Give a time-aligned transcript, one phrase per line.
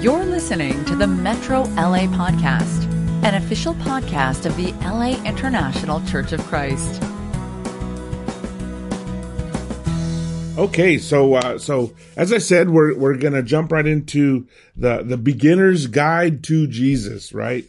[0.00, 2.84] You're listening to the Metro LA Podcast,
[3.24, 7.02] an official podcast of the LA International Church of Christ.
[10.58, 14.46] Okay, so uh, so as I said, we're we're gonna jump right into
[14.76, 17.64] the the beginner's guide to Jesus, right?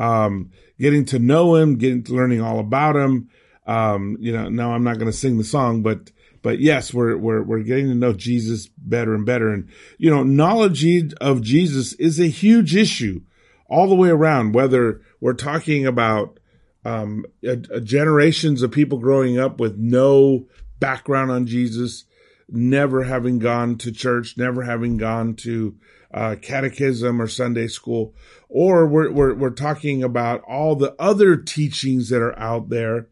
[0.00, 0.50] Um,
[0.80, 3.30] getting to know him, getting to learning all about him.
[3.68, 6.10] Um, you know, now I'm not gonna sing the song, but
[6.42, 10.22] but yes, we're we're we're getting to know Jesus better and better, and you know,
[10.22, 13.22] knowledge of Jesus is a huge issue
[13.68, 14.54] all the way around.
[14.54, 16.38] Whether we're talking about
[16.84, 20.46] um, a, a generations of people growing up with no
[20.80, 22.04] background on Jesus,
[22.48, 25.76] never having gone to church, never having gone to
[26.12, 28.14] uh, catechism or Sunday school,
[28.48, 33.08] or we're, we're, we're talking about all the other teachings that are out there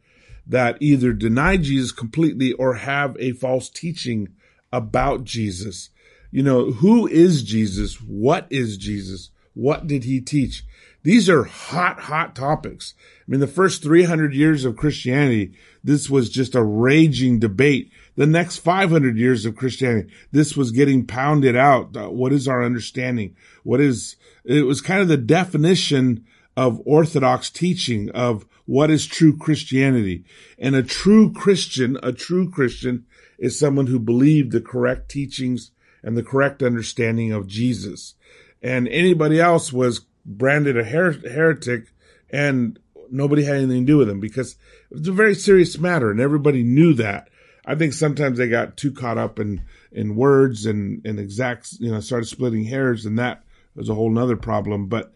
[0.46, 4.28] that either deny Jesus completely or have a false teaching
[4.72, 5.90] about Jesus.
[6.30, 8.00] You know, who is Jesus?
[8.00, 9.30] What is Jesus?
[9.54, 10.64] What did he teach?
[11.02, 12.94] These are hot, hot topics.
[12.98, 17.90] I mean, the first 300 years of Christianity, this was just a raging debate.
[18.16, 21.96] The next 500 years of Christianity, this was getting pounded out.
[21.96, 23.36] Uh, what is our understanding?
[23.62, 26.26] What is, it was kind of the definition
[26.56, 30.24] of orthodox teaching of what is true Christianity.
[30.58, 33.06] And a true Christian, a true Christian
[33.38, 35.70] is someone who believed the correct teachings
[36.02, 38.14] and the correct understanding of Jesus.
[38.62, 41.92] And anybody else was branded a her- heretic
[42.30, 42.78] and
[43.10, 44.56] nobody had anything to do with him because
[44.90, 47.28] it was a very serious matter and everybody knew that.
[47.64, 49.62] I think sometimes they got too caught up in,
[49.92, 53.42] in words and, and exacts, you know, started splitting hairs and that
[53.74, 54.86] was a whole nother problem.
[54.86, 55.12] But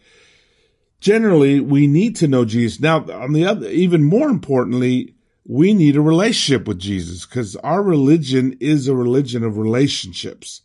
[1.01, 2.79] generally we need to know Jesus.
[2.79, 7.83] Now, on the other, even more importantly, we need a relationship with Jesus because our
[7.83, 10.61] religion is a religion of relationships.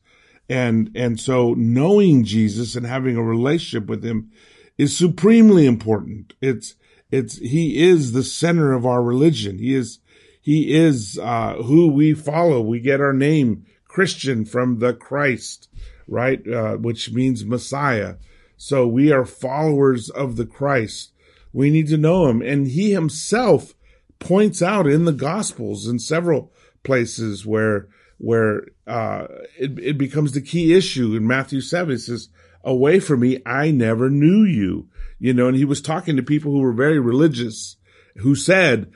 [0.49, 4.31] And, and so knowing Jesus and having a relationship with him
[4.79, 6.35] is supremely important.
[6.41, 6.75] It's,
[7.11, 9.59] it's, he is the center of our religion.
[9.59, 9.99] He is,
[10.41, 12.61] he is, uh, who we follow.
[12.61, 15.69] We get our name Christian from the Christ,
[16.07, 16.47] right?
[16.47, 18.17] Uh, which means Messiah.
[18.57, 21.13] So we are followers of the Christ.
[21.53, 22.43] We need to know him.
[22.43, 23.75] And he himself
[24.19, 26.53] points out in the gospels in several
[26.83, 29.27] places where, where, uh,
[29.59, 31.95] it, it becomes the key issue in Matthew 7.
[31.95, 32.29] It says,
[32.65, 34.89] away from me, I never knew you.
[35.19, 37.77] You know, and he was talking to people who were very religious
[38.19, 38.91] who said,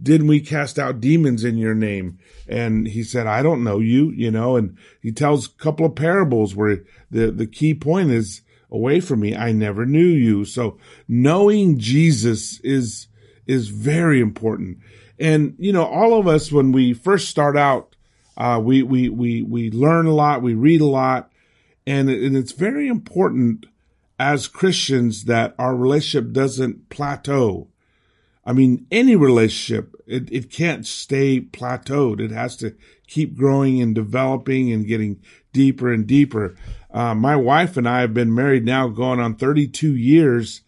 [0.00, 2.18] didn't we cast out demons in your name?
[2.46, 5.94] And he said, I don't know you, you know, and he tells a couple of
[5.94, 9.34] parables where the, the key point is away from me.
[9.36, 10.44] I never knew you.
[10.44, 10.78] So
[11.08, 13.08] knowing Jesus is,
[13.46, 14.78] is very important.
[15.18, 17.94] And, you know, all of us, when we first start out,
[18.36, 21.30] uh, we, we, we, we learn a lot, we read a lot,
[21.86, 23.66] and, and it's very important
[24.18, 27.68] as Christians that our relationship doesn't plateau.
[28.44, 32.20] I mean, any relationship, it, it can't stay plateaued.
[32.20, 32.76] It has to
[33.06, 35.20] keep growing and developing and getting
[35.52, 36.56] deeper and deeper.
[36.96, 40.62] Uh, my wife and I have been married now going on 32 years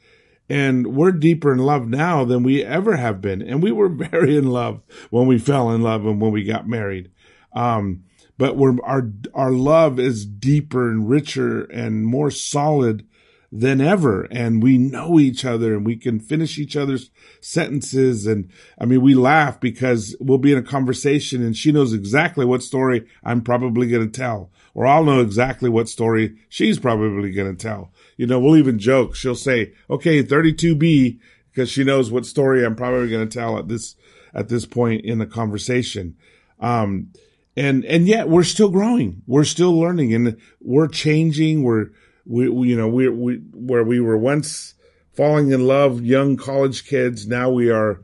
[0.47, 3.41] and we're deeper in love now than we ever have been.
[3.41, 6.69] And we were very in love when we fell in love and when we got
[6.69, 7.11] married.
[7.55, 8.05] Um,
[8.37, 13.07] but our, our love is deeper and richer and more solid
[13.51, 14.25] than ever.
[14.31, 17.11] And we know each other and we can finish each other's
[17.41, 18.27] sentences.
[18.27, 22.45] And I mean, we laugh because we'll be in a conversation and she knows exactly
[22.45, 27.33] what story I'm probably going to tell, or I'll know exactly what story she's probably
[27.33, 27.93] going to tell.
[28.17, 29.17] You know, we'll even joke.
[29.17, 31.19] She'll say, okay, 32B,
[31.51, 33.97] because she knows what story I'm probably going to tell at this,
[34.33, 36.15] at this point in the conversation.
[36.61, 37.09] Um,
[37.57, 39.23] and, and yet we're still growing.
[39.27, 41.65] We're still learning and we're changing.
[41.65, 41.87] We're,
[42.25, 44.75] we, we you know, we, we, where we were once
[45.13, 48.01] falling in love, young college kids, now we are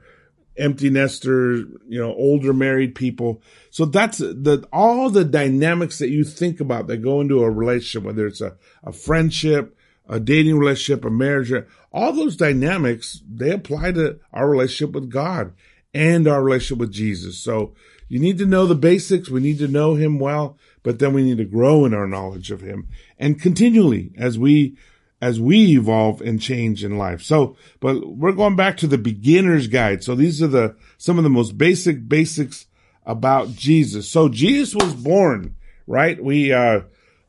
[0.57, 1.57] empty nester,
[1.89, 3.43] you know, older married people.
[3.71, 8.07] So that's the, all the dynamics that you think about that go into a relationship,
[8.07, 9.77] whether it's a, a friendship,
[10.09, 11.53] a dating relationship, a marriage,
[11.93, 15.53] all those dynamics, they apply to our relationship with God
[15.93, 17.39] and our relationship with Jesus.
[17.39, 17.75] So
[18.09, 19.31] you need to know the basics.
[19.31, 22.51] We need to know him well, but then we need to grow in our knowledge
[22.51, 24.77] of him and continually as we
[25.25, 27.23] as we evolve and change in life.
[27.23, 30.05] So, but we're going back to the beginner's guide.
[30.05, 32.67] So these are the some of the most basic basics
[33.07, 34.05] about Jesus.
[34.15, 35.57] So Jesus was born,
[35.87, 36.23] right?
[36.23, 36.81] We uh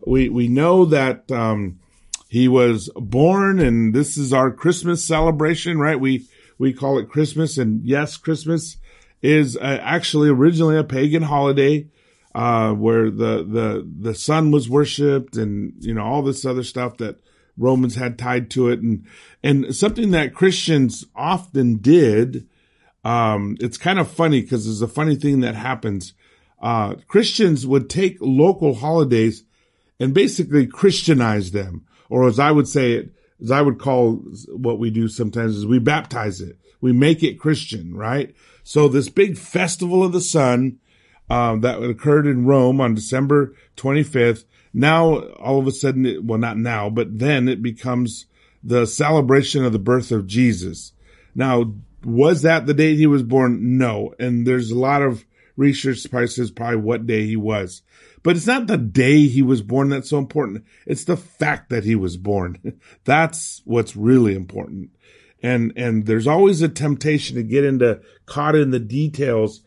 [0.06, 1.80] we we know that um
[2.27, 6.00] he was born and this is our Christmas celebration, right?
[6.00, 6.27] We
[6.57, 8.77] we call it Christmas and yes, Christmas
[9.21, 11.88] is uh, actually originally a pagan holiday.
[12.36, 16.98] uh, where the, the, the sun was worshiped and, you know, all this other stuff
[16.98, 17.18] that
[17.57, 18.80] Romans had tied to it.
[18.80, 19.06] And,
[19.44, 22.48] and something that Christians often did,
[23.04, 26.13] um, it's kind of funny because there's a funny thing that happens.
[26.62, 29.44] Uh, Christians would take local holidays
[30.00, 33.12] and basically Christianize them, or as I would say it,
[33.42, 36.58] as I would call what we do sometimes is we baptize it.
[36.81, 38.36] We make it Christian, right?
[38.63, 40.80] So this big festival of the sun,
[41.30, 44.46] um, that occurred in Rome on December 25th.
[44.77, 48.25] Now, all of a sudden, it, well, not now, but then it becomes
[48.62, 50.92] the celebration of the birth of Jesus.
[51.33, 51.74] Now,
[52.04, 53.77] was that the date he was born?
[53.77, 54.13] No.
[54.19, 55.25] And there's a lot of
[55.56, 57.83] research probably says probably what day he was.
[58.22, 60.66] But it's not the day he was born that's so important.
[60.86, 62.81] It's the fact that he was born.
[63.06, 64.89] that's what's really important.
[65.42, 69.62] And, and there's always a temptation to get into caught in the details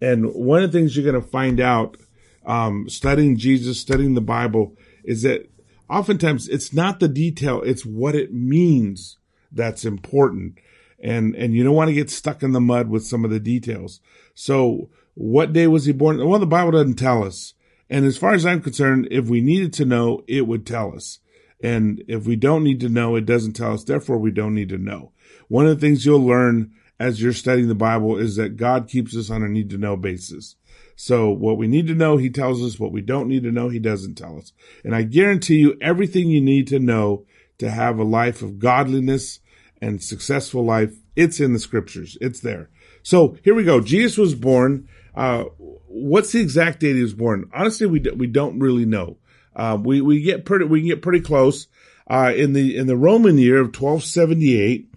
[0.00, 1.96] and one of the things you're going to find out,
[2.44, 5.50] um, studying Jesus, studying the Bible is that
[5.88, 9.18] oftentimes it's not the detail, it's what it means
[9.52, 10.58] that's important.
[11.00, 13.40] And, and you don't want to get stuck in the mud with some of the
[13.40, 14.00] details.
[14.34, 16.26] So what day was he born?
[16.26, 17.54] Well, the Bible doesn't tell us.
[17.90, 21.18] And as far as I'm concerned, if we needed to know, it would tell us.
[21.62, 23.84] And if we don't need to know, it doesn't tell us.
[23.84, 25.12] Therefore, we don't need to know.
[25.48, 29.16] One of the things you'll learn as you're studying the Bible is that God keeps
[29.16, 30.56] us on a need to know basis.
[30.96, 32.78] So what we need to know, he tells us.
[32.78, 34.52] What we don't need to know, he doesn't tell us.
[34.84, 37.26] And I guarantee you everything you need to know
[37.58, 39.40] to have a life of godliness
[39.80, 42.16] and successful life, it's in the scriptures.
[42.20, 42.70] It's there.
[43.02, 43.80] So here we go.
[43.80, 44.88] Jesus was born.
[45.14, 47.50] Uh, what's the exact date he was born?
[47.54, 49.18] Honestly, we, we don't really know.
[49.54, 51.68] Uh, we, we get pretty, we can get pretty close.
[52.08, 54.90] Uh, in the, in the Roman year of 1278,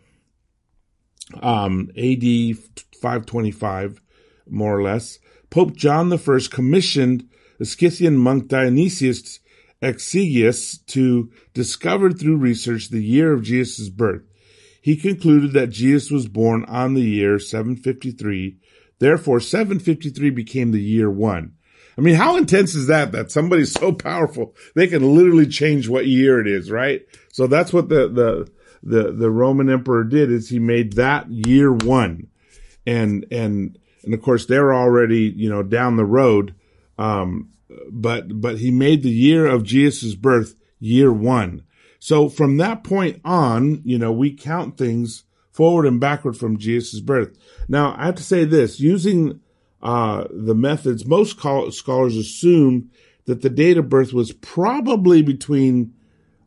[1.42, 2.58] um, AD
[3.02, 4.02] 525,
[4.50, 9.40] more or less, Pope John I commissioned the Scythian monk Dionysius
[9.82, 14.24] Exiguus to discover through research the year of Jesus' birth.
[14.82, 18.58] He concluded that Jesus was born on the year 753.
[19.00, 21.54] Therefore, 753 became the year one.
[21.98, 23.12] I mean, how intense is that?
[23.12, 27.02] That somebody's so powerful, they can literally change what year it is, right?
[27.32, 28.52] So that's what the, the,
[28.84, 32.28] the, the Roman emperor did is he made that year one.
[32.86, 36.56] And, and, and of course they're already, you know, down the road.
[36.98, 37.50] Um,
[37.92, 41.64] but, but he made the year of Jesus' birth year one.
[42.00, 47.02] So from that point on, you know, we count things forward and backward from Jesus'
[47.02, 47.38] birth.
[47.68, 49.42] Now, I have to say this, using,
[49.82, 52.90] uh, the methods, most scholars assume
[53.26, 55.94] that the date of birth was probably between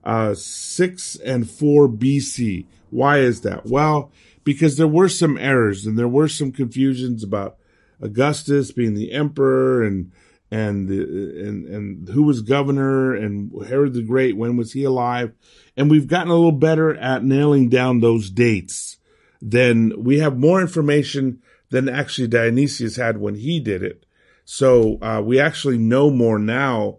[0.02, 2.64] uh, 6 and 4 BC.
[2.90, 3.66] Why is that?
[3.66, 4.10] Well,
[4.44, 7.56] because there were some errors and there were some confusions about
[8.00, 10.12] Augustus being the emperor and
[10.52, 15.32] and the, and and who was governor and Herod the Great when was he alive
[15.76, 18.98] and we've gotten a little better at nailing down those dates
[19.40, 21.40] then we have more information
[21.70, 24.04] than actually Dionysius had when he did it
[24.44, 26.98] so uh, we actually know more now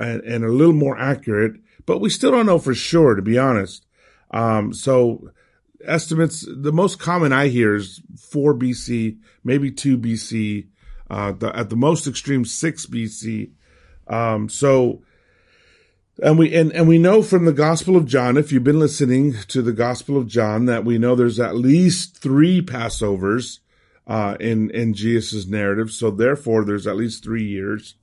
[0.00, 1.56] and, and a little more accurate
[1.86, 3.86] but we still don't know for sure, to be honest.
[4.32, 5.30] Um, so
[5.84, 10.66] estimates, the most common I hear is 4 BC, maybe 2 BC,
[11.10, 13.50] uh, the, at the most extreme 6 BC.
[14.08, 15.02] Um, so,
[16.22, 19.34] and we, and, and we know from the Gospel of John, if you've been listening
[19.48, 23.60] to the Gospel of John, that we know there's at least three Passovers,
[24.06, 25.90] uh, in, in Jesus' narrative.
[25.90, 27.94] So therefore, there's at least three years.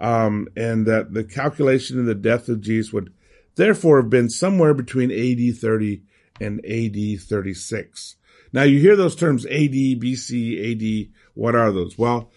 [0.00, 3.12] Um, and that the calculation of the death of Jesus would
[3.56, 6.02] therefore have been somewhere between AD 30
[6.40, 8.16] and AD 36.
[8.52, 11.12] Now you hear those terms AD, BC, AD.
[11.34, 11.98] What are those?
[11.98, 12.30] Well,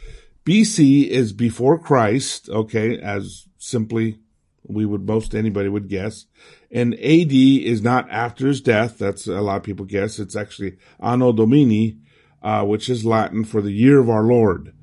[0.45, 4.19] BC is before Christ, okay, as simply
[4.63, 6.25] we would most anybody would guess.
[6.71, 8.97] And AD is not after his death.
[8.97, 10.19] That's a lot of people guess.
[10.19, 11.97] It's actually Anno Domini,
[12.41, 14.73] uh, which is Latin for the year of our Lord.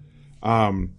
[0.42, 0.94] Um,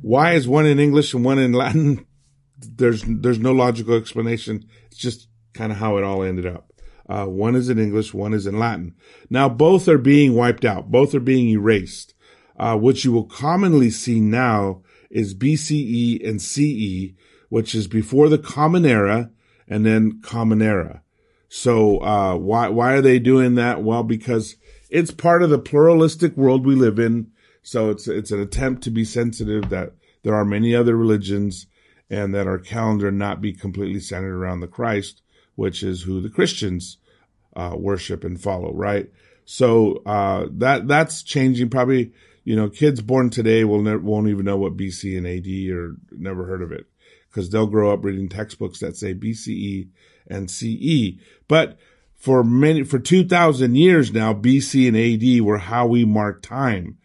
[0.00, 2.06] why is one in English and one in Latin?
[2.58, 4.66] there's there's no logical explanation.
[4.86, 6.67] It's just kind of how it all ended up.
[7.08, 8.94] Uh, one is in English, one is in Latin.
[9.30, 10.90] Now both are being wiped out.
[10.90, 12.14] Both are being erased.
[12.58, 17.14] Uh, what you will commonly see now is BCE and CE,
[17.48, 19.30] which is before the Common Era
[19.66, 21.02] and then Common Era.
[21.48, 23.82] So uh, why why are they doing that?
[23.82, 24.56] Well, because
[24.90, 27.30] it's part of the pluralistic world we live in.
[27.62, 31.66] So it's it's an attempt to be sensitive that there are many other religions
[32.10, 35.22] and that our calendar not be completely centered around the Christ,
[35.54, 36.97] which is who the Christians
[37.58, 39.10] uh, worship and follow, right?
[39.44, 41.70] So uh, that that's changing.
[41.70, 42.12] Probably
[42.48, 45.96] you know, kids born today will never, won't even know what BC and AD or
[46.10, 46.86] never heard of it
[47.28, 49.88] because they'll grow up reading textbooks that say BCE
[50.26, 51.20] and CE.
[51.46, 51.76] But
[52.16, 56.96] for many, for 2000 years now, BC and AD were how we mark time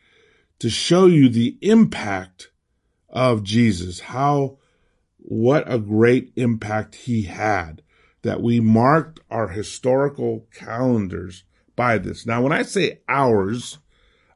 [0.59, 2.51] to show you the impact
[3.09, 4.59] of Jesus, how,
[5.17, 7.81] what a great impact he had
[8.23, 11.43] that we marked our historical calendars
[11.75, 12.25] by this.
[12.25, 13.77] Now, when I say ours,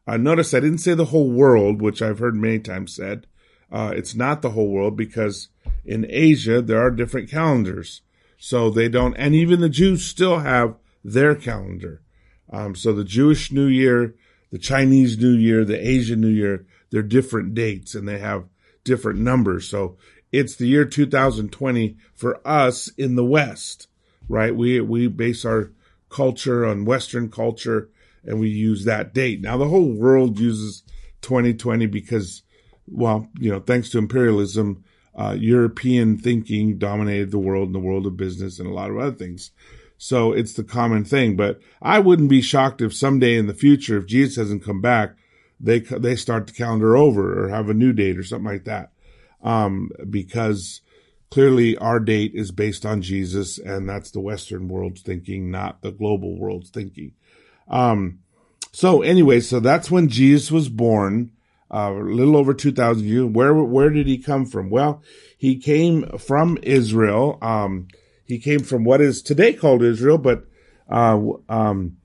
[0.05, 3.27] uh, notice I didn't say the whole world, which I've heard many times said.
[3.71, 5.49] Uh, it's not the whole world because
[5.83, 8.01] in Asia, there are different calendars.
[8.37, 12.01] So they don't, and even the Jews still have their calendar.
[12.49, 14.15] Um, so the Jewish New Year,
[14.51, 18.45] the Chinese New Year, the Asian New Year, they're different dates and they have
[18.83, 19.67] different numbers.
[19.67, 19.97] So
[20.31, 23.87] it's the year 2020 for us in the West,
[24.27, 24.55] right?
[24.55, 25.71] We, we base our
[26.09, 27.89] culture on Western culture
[28.23, 29.41] and we use that date.
[29.41, 30.83] Now the whole world uses
[31.21, 32.43] 2020 because,
[32.87, 34.83] well, you know, thanks to imperialism,
[35.15, 38.97] uh, European thinking dominated the world and the world of business and a lot of
[38.97, 39.51] other things.
[39.97, 41.35] So it's the common thing.
[41.35, 45.15] But I wouldn't be shocked if someday in the future, if Jesus hasn't come back,
[45.59, 48.91] they they start the calendar over or have a new date or something like that.
[49.43, 50.81] Um, because
[51.29, 55.91] clearly our date is based on Jesus, and that's the Western world's thinking, not the
[55.91, 57.13] global world's thinking.
[57.67, 58.19] Um,
[58.71, 61.31] so anyway, so that's when Jesus was born
[61.73, 63.25] uh, a little over 2000 years.
[63.25, 64.69] Where, where did he come from?
[64.69, 65.01] Well,
[65.37, 67.37] he came from Israel.
[67.41, 67.87] Um,
[68.25, 70.45] he came from what is today called Israel, but,
[70.89, 71.97] uh, um,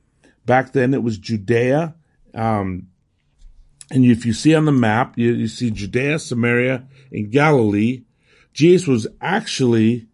[0.46, 1.94] back then it was Judea.
[2.34, 2.88] Um,
[3.92, 8.04] and if you see on the map, you, you see Judea, Samaria, and Galilee.
[8.54, 10.08] Jesus was actually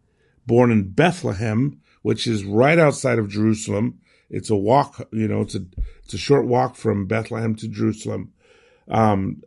[0.47, 4.01] born in Bethlehem, which is right outside of Jerusalem.
[4.31, 5.65] It's a walk, you know, it's a,
[6.05, 8.33] it's a short walk from Bethlehem to Jerusalem.
[8.89, 9.45] Um,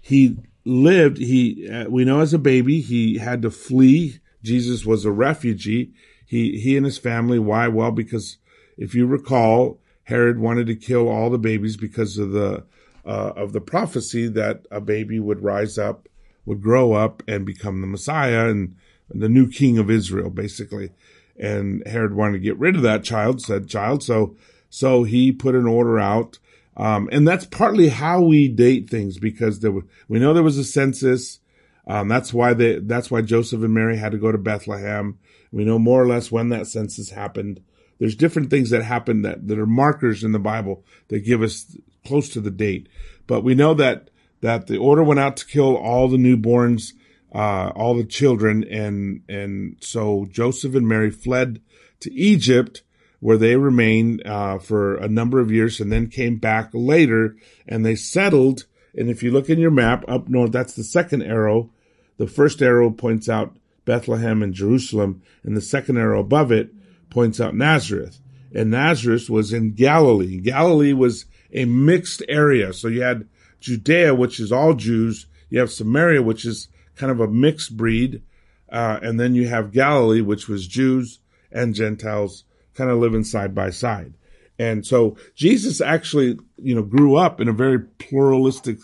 [0.00, 4.20] he lived, he, uh, we know as a baby, he had to flee.
[4.44, 5.92] Jesus was a refugee.
[6.24, 7.66] He, he and his family, why?
[7.66, 8.38] Well, because
[8.78, 12.64] if you recall, Herod wanted to kill all the babies because of the,
[13.04, 16.08] uh, of the prophecy that a baby would rise up,
[16.44, 18.76] would grow up and become the Messiah and
[19.08, 20.90] the new king of Israel, basically.
[21.38, 24.02] And Herod wanted to get rid of that child, said child.
[24.02, 24.36] So,
[24.70, 26.38] so he put an order out
[26.76, 30.58] um, and that's partly how we date things because there were, we know there was
[30.58, 31.40] a census.
[31.86, 35.18] Um, that's why they, that's why Joseph and Mary had to go to Bethlehem.
[35.50, 37.62] We know more or less when that census happened.
[37.98, 41.76] There's different things that happen that, that are markers in the Bible that give us
[42.04, 42.88] close to the date.
[43.26, 46.92] But we know that, that the order went out to kill all the newborns,
[47.34, 48.64] uh, all the children.
[48.64, 51.60] And, and so Joseph and Mary fled
[52.00, 52.82] to Egypt
[53.22, 57.36] where they remained uh, for a number of years and then came back later
[57.68, 58.66] and they settled.
[58.96, 61.70] And if you look in your map up north, that's the second arrow.
[62.16, 66.70] The first arrow points out Bethlehem and Jerusalem, and the second arrow above it
[67.10, 68.18] points out Nazareth.
[68.52, 70.40] And Nazareth was in Galilee.
[70.40, 72.72] Galilee was a mixed area.
[72.72, 73.28] So you had
[73.60, 75.26] Judea, which is all Jews.
[75.50, 78.22] You have Samaria, which is kind of a mixed breed.
[78.70, 81.18] Uh, and then you have Galilee, which was Jews
[81.50, 82.44] and Gentiles
[82.74, 84.14] kind of living side by side.
[84.58, 88.78] And so Jesus actually, you know, grew up in a very pluralistic,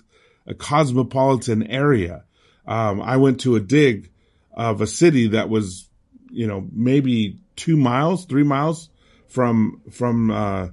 [0.47, 2.25] a cosmopolitan area.
[2.67, 4.11] Um, I went to a dig
[4.53, 5.89] of a city that was,
[6.31, 8.91] you know, maybe two miles, three miles
[9.29, 10.69] from, from, uh,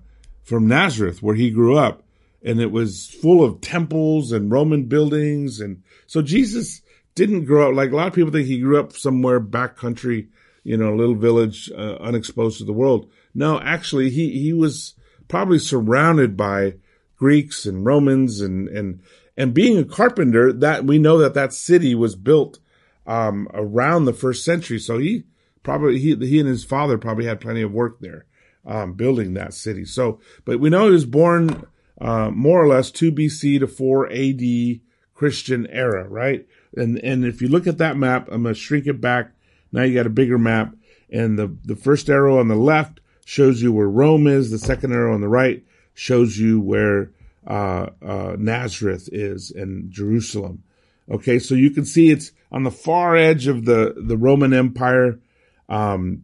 [0.46, 2.04] from Nazareth where he grew up.
[2.42, 5.60] And it was full of temples and Roman buildings.
[5.60, 6.82] And so Jesus
[7.16, 10.28] didn't grow up like a lot of people think he grew up somewhere backcountry
[10.66, 13.10] you know, a little village, uh, unexposed to the world.
[13.34, 14.96] No, actually, he, he was
[15.28, 16.74] probably surrounded by
[17.18, 19.02] Greeks and Romans and, and,
[19.38, 22.60] and being a carpenter, that we know that that city was built,
[23.06, 24.80] um, around the first century.
[24.80, 25.24] So he
[25.62, 28.25] probably, he, he and his father probably had plenty of work there,
[28.65, 29.86] um, building that city.
[29.86, 31.65] So, but we know he was born,
[32.00, 34.79] uh, more or less 2 BC to 4 AD
[35.13, 36.45] Christian era, right?
[36.75, 39.31] And, and if you look at that map, I'm going to shrink it back
[39.75, 40.74] now you got a bigger map
[41.12, 44.50] and the, the first arrow on the left shows you where Rome is.
[44.50, 47.12] The second arrow on the right shows you where,
[47.45, 50.63] uh, uh, Nazareth is and Jerusalem.
[51.12, 51.39] Okay.
[51.39, 55.19] So you can see it's on the far edge of the, the Roman Empire.
[55.67, 56.24] Um,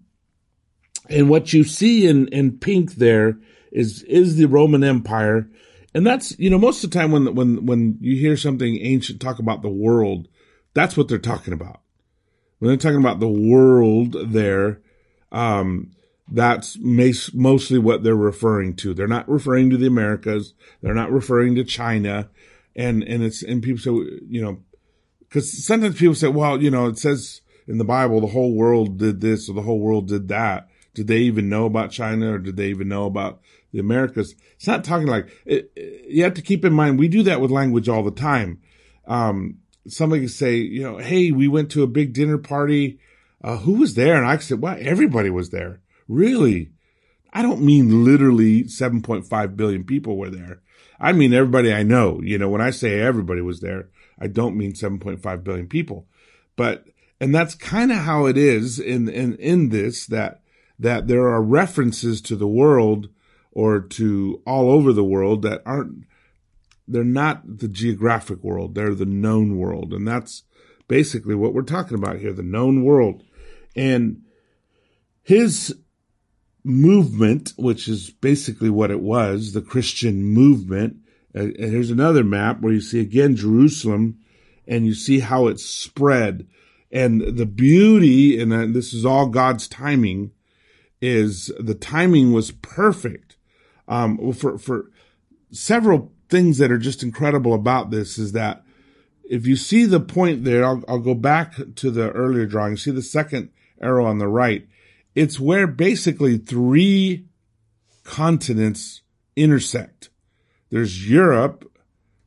[1.09, 3.37] and what you see in, in pink there
[3.71, 5.49] is, is the Roman Empire.
[5.93, 9.19] And that's, you know, most of the time when, when, when you hear something ancient
[9.19, 10.27] talk about the world,
[10.73, 11.81] that's what they're talking about
[12.61, 14.81] when they're talking about the world there,
[15.31, 15.89] um,
[16.31, 18.93] that's mostly what they're referring to.
[18.93, 20.53] They're not referring to the Americas.
[20.79, 22.29] They're not referring to China.
[22.75, 23.89] and and it's and people say
[24.29, 24.59] you know
[25.21, 28.99] because sometimes people say, well, you know, it says in the Bible the whole world
[28.99, 30.69] did this or the whole world did that.
[30.93, 34.35] Did they even know about China or did they even know about the Americas?
[34.55, 37.41] It's not talking like it, it, you have to keep in mind we do that
[37.41, 38.59] with language all the time.
[39.07, 42.99] Um, somebody can say, you know, hey, we went to a big dinner party.
[43.43, 44.15] Uh, who was there?
[44.15, 45.81] And I said, well, everybody was there.
[46.07, 46.71] Really?
[47.33, 50.61] I don't mean literally 7.5 billion people were there.
[50.99, 52.21] I mean everybody I know.
[52.21, 56.07] You know, when I say everybody was there, I don't mean 7.5 billion people.
[56.55, 56.85] But,
[57.19, 60.40] and that's kind of how it is in, in, in this that,
[60.81, 63.07] that there are references to the world
[63.51, 66.05] or to all over the world that aren't,
[66.87, 68.73] they're not the geographic world.
[68.73, 69.93] They're the known world.
[69.93, 70.43] And that's
[70.87, 73.23] basically what we're talking about here, the known world.
[73.75, 74.23] And
[75.21, 75.75] his
[76.63, 80.97] movement, which is basically what it was, the Christian movement.
[81.35, 84.17] Uh, and here's another map where you see again Jerusalem
[84.67, 86.47] and you see how it spread.
[86.91, 90.31] And the beauty, and uh, this is all God's timing,
[91.01, 93.37] is the timing was perfect.
[93.87, 94.91] Um, for, for
[95.51, 98.63] several things that are just incredible about this is that
[99.23, 102.77] if you see the point there, I'll, I'll go back to the earlier drawing.
[102.77, 103.49] See the second
[103.81, 104.67] arrow on the right
[105.15, 107.25] it's where basically three
[108.03, 109.01] continents
[109.35, 110.09] intersect.
[110.69, 111.69] There's Europe,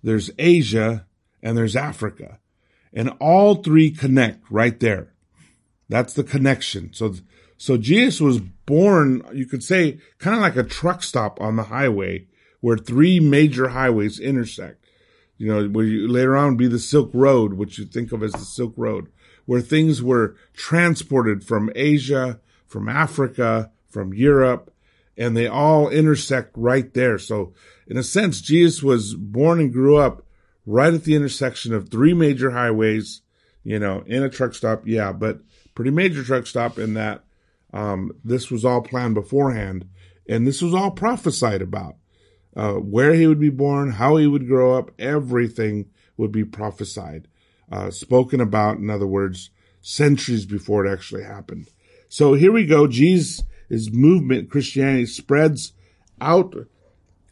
[0.03, 1.07] there's Asia,
[1.43, 2.39] and there's Africa.
[2.93, 5.15] And all three connect right there.
[5.89, 6.93] That's the connection.
[6.93, 7.15] So,
[7.65, 11.63] so Jesus was born, you could say, kind of like a truck stop on the
[11.65, 12.27] highway
[12.61, 14.85] where three major highways intersect.
[15.39, 18.33] You know, where you later on be the Silk Road, which you think of as
[18.33, 19.09] the Silk Road,
[19.47, 24.71] where things were transported from Asia from Africa, from Europe,
[25.17, 27.19] and they all intersect right there.
[27.19, 27.55] So
[27.87, 30.27] in a sense, Jesus was born and grew up
[30.67, 33.23] right at the intersection of three major highways,
[33.63, 34.87] you know, in a truck stop.
[34.87, 35.39] Yeah, but
[35.75, 37.25] pretty major truck stop in that,
[37.75, 39.87] um, this was all planned beforehand
[40.27, 41.97] and this was all prophesied about.
[42.57, 47.27] Uh, where he would be born, how he would grow up, everything would be prophesied,
[47.73, 51.69] uh, spoken about, in other words, centuries before it actually happened.
[52.09, 52.87] So here we go.
[52.87, 53.43] Jesus'
[53.91, 55.73] movement, Christianity spreads
[56.21, 56.55] out.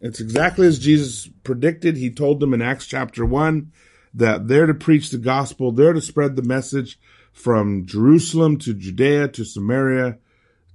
[0.01, 1.97] It's exactly as Jesus predicted.
[1.97, 3.71] He told them in Acts chapter one
[4.13, 5.71] that they're to preach the gospel.
[5.71, 6.99] They're to spread the message
[7.33, 10.19] from Jerusalem to Judea to Samaria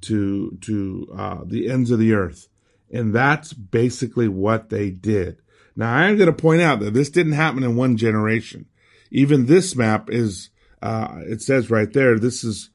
[0.02, 2.48] to, to, uh, the ends of the earth.
[2.92, 5.42] And that's basically what they did.
[5.76, 8.66] Now I'm going to point out that this didn't happen in one generation.
[9.12, 10.50] Even this map is,
[10.82, 12.70] uh, it says right there, this is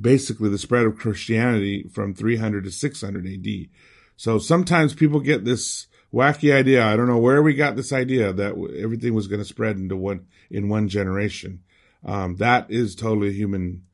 [0.00, 3.68] basically the spread of Christianity from 300 to 600 AD.
[4.16, 6.84] So sometimes people get this wacky idea.
[6.84, 9.96] I don't know where we got this idea that everything was going to spread into
[9.96, 11.60] one, in one generation.
[12.04, 13.84] Um, that is totally human,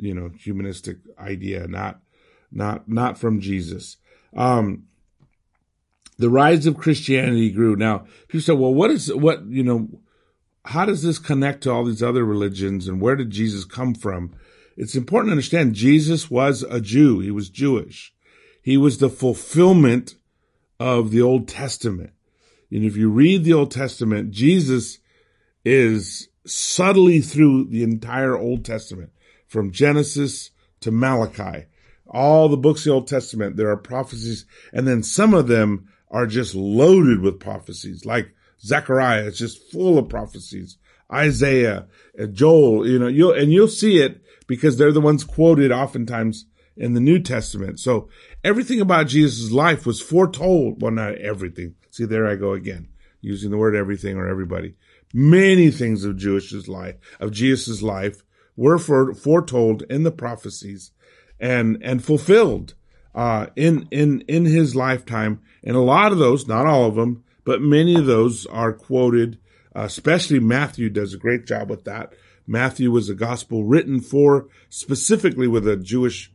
[0.00, 2.00] you know, humanistic idea, not,
[2.50, 3.96] not, not from Jesus.
[4.36, 4.84] Um,
[6.18, 7.76] the rise of Christianity grew.
[7.76, 9.88] Now, people say, well, what is, what, you know,
[10.64, 14.34] how does this connect to all these other religions and where did Jesus come from?
[14.76, 17.20] It's important to understand Jesus was a Jew.
[17.20, 18.14] He was Jewish.
[18.62, 20.16] He was the fulfillment
[20.78, 22.12] of the Old Testament.
[22.70, 24.98] And if you read the Old Testament, Jesus
[25.64, 29.10] is subtly through the entire Old Testament,
[29.50, 31.66] from Genesis to Malachi.
[32.06, 35.88] All the books of the Old Testament, there are prophecies, and then some of them
[36.08, 40.78] are just loaded with prophecies, like Zechariah is just full of prophecies.
[41.12, 41.86] Isaiah,
[42.32, 46.94] Joel, you know, you'll, and you'll see it because they're the ones quoted oftentimes in
[46.94, 47.80] the New Testament.
[47.80, 48.08] So
[48.44, 50.80] everything about Jesus' life was foretold.
[50.80, 51.74] Well, not everything.
[51.90, 52.88] See, there I go again,
[53.20, 54.74] using the word everything or everybody.
[55.12, 58.22] Many things of Jewish's life, of Jesus' life
[58.60, 60.92] were for, foretold in the prophecies
[61.40, 62.74] and, and fulfilled,
[63.14, 65.40] uh, in, in, in his lifetime.
[65.64, 69.38] And a lot of those, not all of them, but many of those are quoted,
[69.74, 72.12] uh, especially Matthew does a great job with that
[72.50, 76.32] Matthew was a gospel written for specifically with a Jewish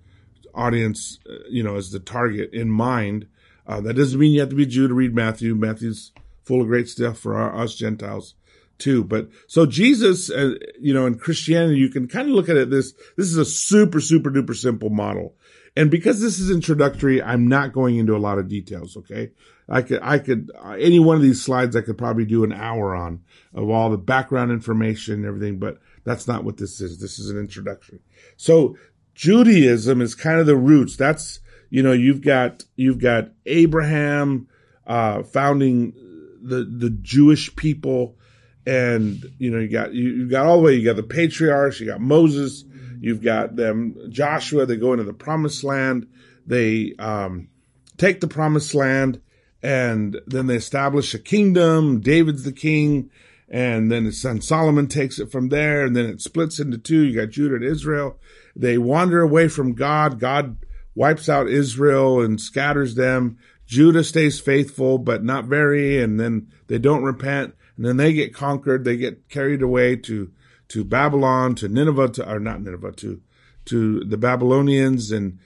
[0.54, 3.28] audience, uh, you know, as the target in mind.
[3.68, 5.56] Uh, that doesn't mean you have to be Jew to read Matthew.
[5.56, 6.14] Matthew's
[6.46, 8.36] full of great stuff for our, us Gentiles
[8.78, 9.04] too.
[9.04, 12.70] But so Jesus, uh, you know, in Christianity, you can kind of look at it
[12.70, 15.36] this, this is a super, super duper simple model.
[15.76, 18.96] And because this is introductory, I'm not going into a lot of details.
[18.98, 19.32] Okay.
[19.68, 22.54] I could, I could, uh, any one of these slides I could probably do an
[22.54, 23.22] hour on
[23.54, 27.00] of all the background information and everything, but that's not what this is.
[27.00, 28.00] This is an introduction.
[28.38, 28.78] So
[29.16, 30.96] Judaism is kind of the roots.
[30.96, 34.48] That's, you know, you've got, you've got Abraham,
[34.86, 35.94] uh, founding
[36.42, 38.18] the the Jewish people,
[38.66, 40.74] and you know you got you, you got all the way.
[40.74, 41.80] You got the patriarchs.
[41.80, 42.64] You got Moses.
[43.00, 44.66] You've got them Joshua.
[44.66, 46.08] They go into the promised land.
[46.46, 47.50] They um,
[47.98, 49.22] take the promised land,
[49.62, 52.02] and then they establish a kingdom.
[52.02, 53.10] David's the king.
[53.48, 57.04] And then his son Solomon takes it from there, and then it splits into two.
[57.04, 58.20] You got Judah and Israel.
[58.56, 60.20] They wander away from God.
[60.20, 60.58] God
[60.96, 63.38] wipes out Israel and scatters them.
[63.68, 68.34] Judah stays faithful, but not very, and then they don't repent, and then they get
[68.34, 68.84] conquered.
[68.84, 70.32] They get carried away to
[70.70, 73.22] to Babylon, to Nineveh, to or not Nineveh, to
[73.66, 75.40] to the Babylonians, and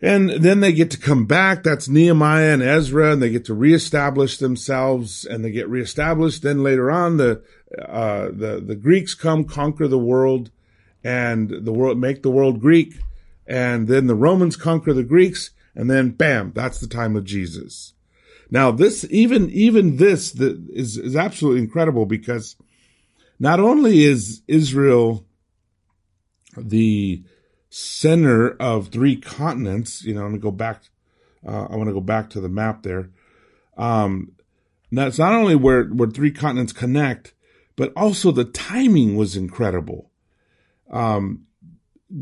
[0.00, 1.62] and then they get to come back.
[1.62, 6.42] That's Nehemiah and Ezra, and they get to reestablish themselves, and they get reestablished.
[6.42, 7.42] Then later on, the
[7.80, 10.50] uh, the the Greeks come conquer the world,
[11.02, 12.94] and the world make the world Greek,
[13.46, 17.94] and then the Romans conquer the Greeks, and then bam, that's the time of Jesus.
[18.50, 22.56] Now this, even, even this the, is, is absolutely incredible because
[23.38, 25.26] not only is Israel
[26.56, 27.24] the
[27.70, 30.82] center of three continents, you know, I'm going to go back,
[31.46, 33.10] uh, I want to go back to the map there.
[33.76, 34.32] Um,
[34.92, 37.34] that's not only where, where three continents connect,
[37.76, 40.10] but also the timing was incredible.
[40.90, 41.46] Um,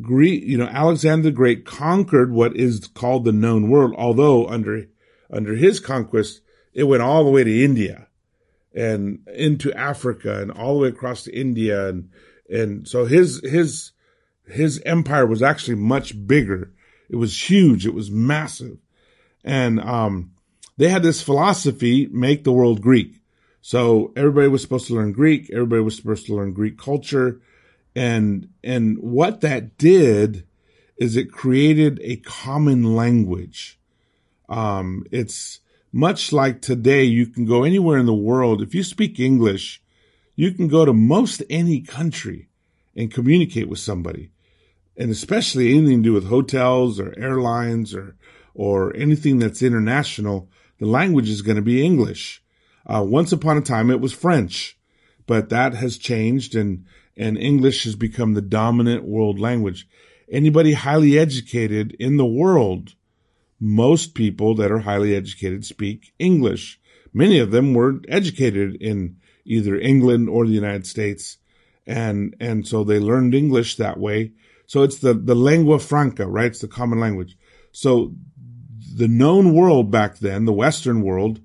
[0.01, 4.87] Greek, you know, Alexander the Great conquered what is called the known world, although under,
[5.33, 6.41] under his conquest,
[6.73, 8.09] it went all the way to India
[8.75, 11.89] and into Africa and all the way across to India.
[11.89, 12.11] And,
[12.49, 13.93] and so his, his,
[14.47, 16.73] his empire was actually much bigger.
[17.09, 17.87] It was huge.
[17.87, 18.79] It was massive.
[19.45, 20.33] And, um,
[20.79, 23.21] they had this philosophy, make the world Greek.
[23.61, 25.51] So everybody was supposed to learn Greek.
[25.51, 27.41] Everybody was supposed to learn Greek culture.
[27.95, 30.47] And, and what that did
[30.97, 33.79] is it created a common language.
[34.49, 35.61] Um, it's
[35.93, 38.63] much like today, you can go anywhere in the world.
[38.63, 39.83] If you speak English,
[40.35, 42.49] you can go to most any country
[42.97, 44.31] and communicate with somebody.
[44.97, 48.17] And especially anything to do with hotels or airlines or,
[48.55, 52.43] or anything that's international, the language is going to be English.
[52.87, 54.79] Uh, once upon a time, it was French,
[55.27, 56.85] but that has changed and
[57.17, 59.87] and English has become the dominant world language.
[60.31, 62.95] Anybody highly educated in the world,
[63.65, 66.81] most people that are highly educated speak English.
[67.15, 71.39] Many of them were educated in either England or the United States.
[71.87, 74.33] And, and so they learned English that way.
[74.67, 76.47] So it's the, the lingua franca, right?
[76.47, 77.39] It's the common language.
[77.71, 78.15] So
[78.97, 81.41] the known world back then, the Western world,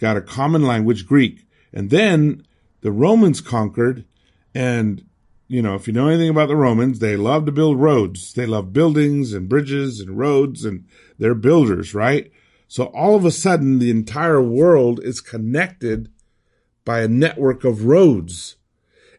[0.00, 1.46] got a common language, Greek.
[1.72, 2.44] And then
[2.80, 4.04] the Romans conquered
[4.52, 5.06] and,
[5.46, 8.34] you know, if you know anything about the Romans, they love to build roads.
[8.34, 10.86] They love buildings and bridges and roads and
[11.22, 12.32] they're builders, right?
[12.66, 16.10] So all of a sudden, the entire world is connected
[16.84, 18.56] by a network of roads.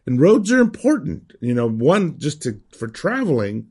[0.04, 3.68] And roads are important, you know, one just to, for traveling,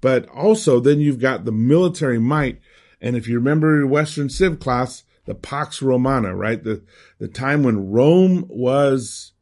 [0.00, 2.60] but also then you've got the military might.
[3.00, 6.64] And if you remember your Western Civ class, the Pax Romana, right?
[6.64, 6.82] The,
[7.20, 9.34] the time when Rome was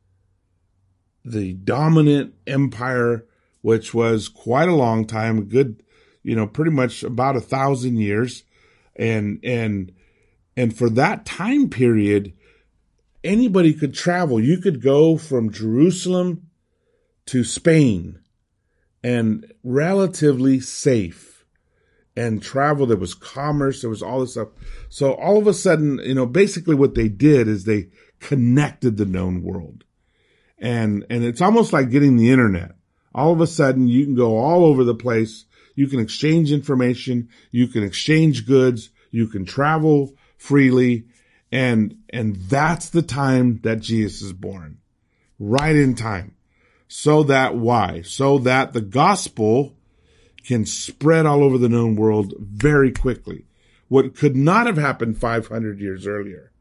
[1.25, 3.25] the dominant empire,
[3.63, 5.83] which was quite a long time, a good,
[6.27, 8.45] you know, pretty much about a thousand years.
[8.97, 9.93] And, and,
[10.57, 12.33] and for that time period,
[13.23, 14.41] anybody could travel.
[14.41, 16.49] You could go from Jerusalem
[17.27, 18.21] to Spain
[19.03, 21.45] and relatively safe
[22.17, 22.87] and travel.
[22.87, 23.81] There was commerce.
[23.81, 24.49] There was all this stuff.
[24.89, 27.89] So all of a sudden, you know, basically what they did is they
[28.21, 29.85] connected the known world
[30.59, 32.73] and and it's almost like getting the internet.
[33.15, 35.46] All of a sudden, you can go all over the place.
[35.77, 37.29] You can exchange information.
[37.53, 38.91] You can exchange goods.
[39.13, 41.05] You can travel freely,
[41.53, 44.79] and and that's the time that Jesus is born,
[45.39, 46.35] right in time.
[46.89, 48.03] So that why?
[48.03, 49.77] So that the gospel
[50.45, 53.47] can spread all over the known world very quickly.
[53.89, 56.53] What could not have happened 500 years earlier,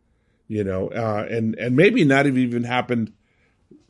[0.47, 3.13] you know, uh, and and maybe not have even happened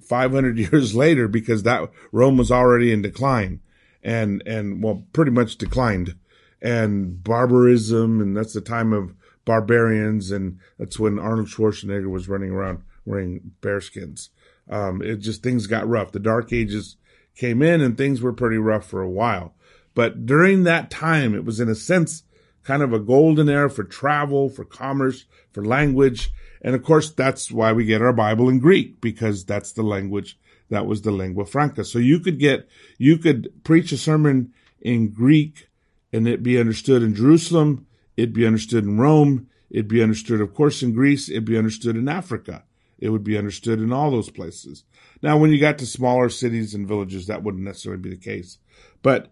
[0.02, 3.62] 500 years later because that Rome was already in decline
[4.06, 6.16] and, and well, pretty much declined
[6.62, 8.22] and barbarism.
[8.22, 9.14] And that's the time of
[9.44, 10.32] barbarians.
[10.32, 14.30] And that's when Arnold Schwarzenegger was running around wearing bearskins.
[14.70, 16.12] Um, it just, things got rough.
[16.12, 16.98] The dark ages
[17.36, 19.56] came in and things were pretty rough for a while.
[19.96, 22.24] But during that time, it was in a sense
[22.64, 26.32] kind of a golden era for travel, for commerce, for language.
[26.62, 30.38] And of course, that's why we get our Bible in Greek, because that's the language
[30.70, 31.84] that was the lingua franca.
[31.86, 35.70] So you could get, you could preach a sermon in Greek
[36.12, 37.88] and it be understood in Jerusalem.
[38.18, 39.48] It'd be understood in Rome.
[39.70, 41.30] It'd be understood, of course, in Greece.
[41.30, 42.64] It'd be understood in Africa.
[42.98, 44.84] It would be understood in all those places.
[45.22, 48.58] Now, when you got to smaller cities and villages, that wouldn't necessarily be the case.
[49.02, 49.32] But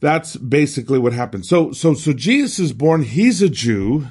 [0.00, 1.46] that's basically what happened.
[1.46, 3.02] So, so, so Jesus is born.
[3.02, 4.08] He's a Jew.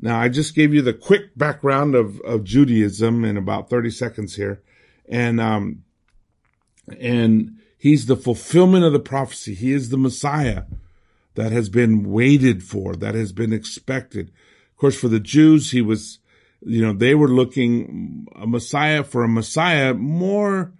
[0.00, 4.36] Now, I just gave you the quick background of, of Judaism in about 30 seconds
[4.36, 4.62] here.
[5.08, 5.84] And, um,
[6.98, 9.54] and he's the fulfillment of the prophecy.
[9.54, 10.64] He is the Messiah
[11.34, 14.32] that has been waited for, that has been expected.
[14.70, 16.18] Of course, for the Jews, he was,
[16.60, 20.72] you know, they were looking a Messiah for a Messiah more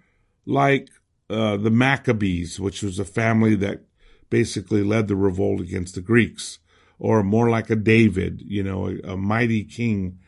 [0.45, 0.89] like
[1.29, 3.81] uh, the Maccabees, which was a family that
[4.29, 6.59] basically led the revolt against the Greeks,
[6.99, 10.19] or more like a David, you know, a, a mighty king.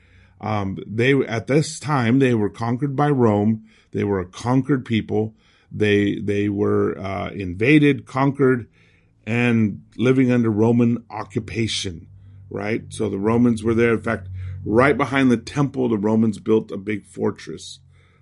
[0.41, 3.65] Um, they at this time they were conquered by Rome.
[3.91, 5.35] They were a conquered people.
[5.71, 8.67] They they were uh, invaded, conquered,
[9.25, 12.07] and living under Roman occupation.
[12.49, 12.83] Right.
[12.89, 13.93] So the Romans were there.
[13.93, 14.27] In fact,
[14.65, 17.79] right behind the temple, the Romans built a big fortress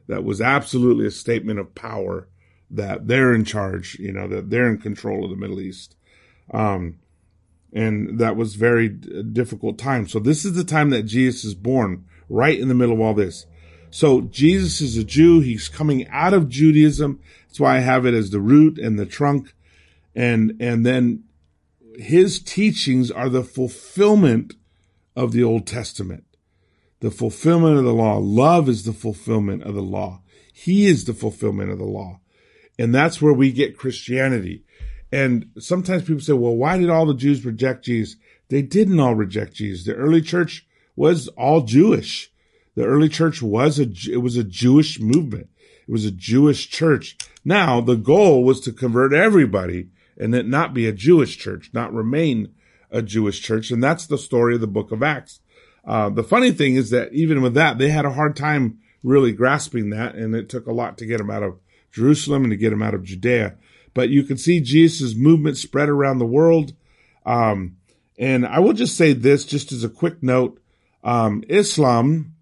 [0.08, 2.27] that was absolutely a statement of power
[2.69, 3.97] that they're in charge.
[3.99, 5.95] You know that they're in control of the Middle East.
[6.51, 6.99] Um,
[7.73, 10.08] and that was very difficult time.
[10.08, 13.13] So this is the time that Jesus is born, right in the middle of all
[13.13, 13.45] this.
[13.89, 15.39] So Jesus is a Jew.
[15.39, 17.19] He's coming out of Judaism.
[17.47, 19.54] That's why I have it as the root and the trunk.
[20.15, 21.23] And, and then
[21.97, 24.54] his teachings are the fulfillment
[25.15, 26.26] of the Old Testament.
[27.00, 28.17] The fulfillment of the law.
[28.17, 30.21] Love is the fulfillment of the law.
[30.54, 32.19] He is the fulfillment of the law.
[32.80, 34.63] And that's where we get Christianity.
[35.12, 38.17] And sometimes people say, well, why did all the Jews reject Jesus?
[38.50, 39.86] They didn't all reject Jesus.
[39.86, 42.32] The early church was all Jewish.
[42.77, 45.49] The early church was a, it was a Jewish movement.
[45.87, 47.17] It was a Jewish church.
[47.43, 51.91] Now the goal was to convert everybody and it not be a Jewish church, not
[51.91, 52.53] remain
[52.91, 53.71] a Jewish church.
[53.71, 55.39] And that's the story of the book of Acts.
[55.85, 59.31] Uh, the funny thing is that even with that, they had a hard time really
[59.31, 60.13] grasping that.
[60.13, 61.57] And it took a lot to get them out of
[61.91, 63.55] Jerusalem and to get them out of Judea.
[63.95, 66.73] But you can see Jesus' movement spread around the world.
[67.25, 67.77] Um,
[68.19, 70.61] and I will just say this, just as a quick note,
[71.03, 72.35] um, Islam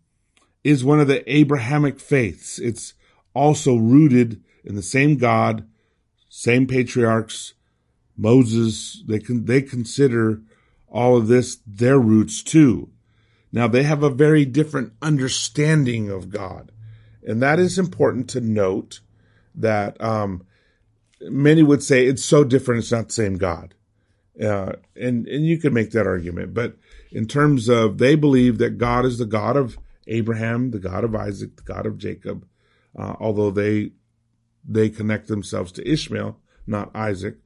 [0.66, 2.58] is one of the Abrahamic faiths.
[2.58, 2.96] It's
[3.36, 5.68] also rooted in the same God,
[6.28, 7.54] same patriarchs,
[8.18, 9.04] Moses.
[9.08, 10.42] They can, they consider
[10.90, 12.90] all of this their roots too.
[13.52, 16.72] Now they have a very different understanding of God.
[17.24, 19.02] And that is important to note
[19.54, 20.46] that, um,
[21.22, 23.76] many would say it's so different, it's not the same God.
[24.42, 26.56] Uh, and, and you could make that argument.
[26.56, 26.76] But
[27.12, 31.16] in terms of they believe that God is the God of Abraham, the God of
[31.16, 32.46] Isaac, the God of Jacob,
[32.98, 33.92] uh, although they,
[34.68, 37.38] they connect themselves to Ishmael, not Isaac.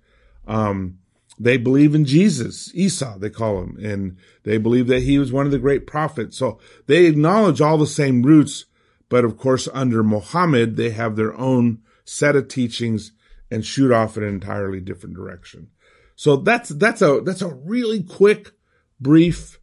[0.48, 1.00] Um,
[1.40, 5.46] they believe in Jesus, Isa, they call him, and they believe that he was one
[5.46, 6.38] of the great prophets.
[6.38, 8.66] So they acknowledge all the same roots,
[9.08, 13.14] but of course, under Muhammad, they have their own set of teachings
[13.50, 15.70] and shoot off in an entirely different direction.
[16.16, 18.52] So that's, that's a, that's a really quick,
[19.00, 19.60] brief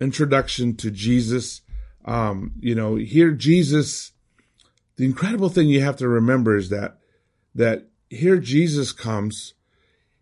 [0.00, 1.62] introduction to Jesus.
[2.06, 4.12] Um, you know, here Jesus,
[4.96, 6.98] the incredible thing you have to remember is that,
[7.54, 9.54] that here Jesus comes.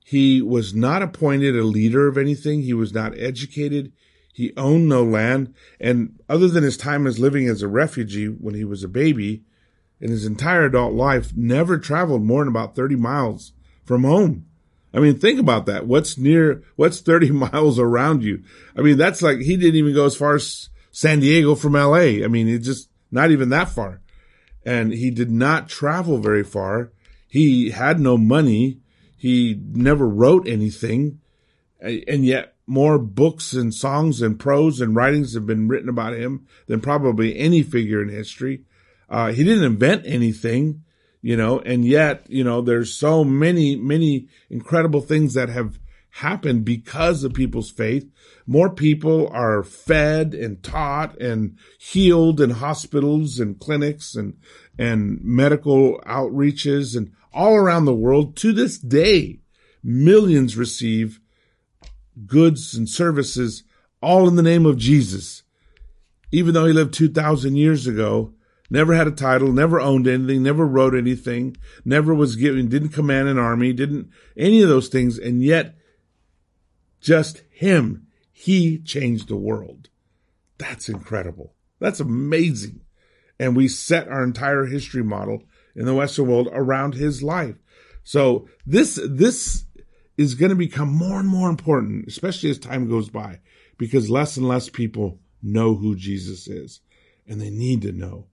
[0.05, 2.62] He was not appointed a leader of anything.
[2.62, 3.92] He was not educated.
[4.33, 5.55] He owned no land.
[5.79, 9.44] And other than his time as living as a refugee when he was a baby,
[10.01, 13.53] in his entire adult life never traveled more than about 30 miles
[13.85, 14.47] from home.
[14.92, 15.87] I mean, think about that.
[15.87, 18.42] What's near, what's 30 miles around you?
[18.77, 22.22] I mean, that's like, he didn't even go as far as San Diego from LA.
[22.22, 24.00] I mean, it's just not even that far.
[24.64, 26.92] And he did not travel very far.
[27.26, 28.78] He had no money.
[29.16, 31.18] He never wrote anything.
[31.80, 36.46] And yet more books and songs and prose and writings have been written about him
[36.68, 38.62] than probably any figure in history.
[39.11, 40.85] Uh, he didn't invent anything,
[41.20, 45.76] you know, and yet, you know, there's so many, many incredible things that have
[46.18, 48.09] happened because of people's faith.
[48.46, 54.37] More people are fed and taught and healed in hospitals and clinics and,
[54.79, 59.40] and medical outreaches and all around the world to this day.
[59.83, 61.18] Millions receive
[62.27, 63.64] goods and services
[64.00, 65.42] all in the name of Jesus.
[66.31, 68.33] Even though he lived 2000 years ago,
[68.70, 73.27] never had a title, never owned anything, never wrote anything, never was given, didn't command
[73.27, 75.18] an army, didn't any of those things.
[75.18, 75.74] And yet
[77.04, 79.90] just him, he changed the world.
[80.58, 81.54] That's incredible.
[81.78, 82.80] That's amazing.
[83.38, 85.44] And we set our entire history model
[85.76, 87.56] in the Western world around his life.
[88.04, 89.64] So this, this
[90.16, 93.40] is going to become more and more important, especially as time goes by,
[93.76, 96.80] because less and less people know who Jesus is
[97.26, 98.26] and they need to know.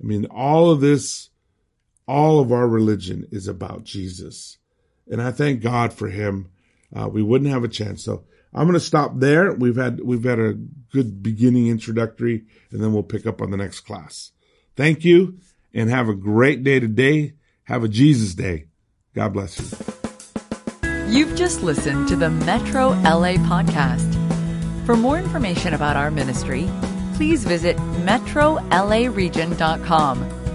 [0.00, 1.30] I mean, all of this,
[2.06, 4.58] all of our religion is about Jesus.
[5.10, 6.50] And I thank God for him.
[6.94, 8.04] Uh, we wouldn't have a chance.
[8.04, 9.52] So I'm going to stop there.
[9.52, 10.54] We've had, we've had a
[10.92, 14.32] good beginning introductory and then we'll pick up on the next class.
[14.76, 15.38] Thank you
[15.74, 17.34] and have a great day today.
[17.64, 18.66] Have a Jesus day.
[19.14, 19.66] God bless you.
[21.08, 24.14] You've just listened to the Metro LA podcast.
[24.84, 26.68] For more information about our ministry,
[27.14, 30.45] please visit metrolaregion.com